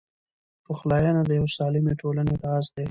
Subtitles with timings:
[0.65, 2.79] پخلاینه د یوې سالمې ټولنې راز دی.